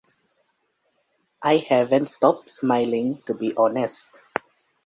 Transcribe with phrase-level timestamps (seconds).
[1.43, 4.07] I haven't stopped smiling to be honest.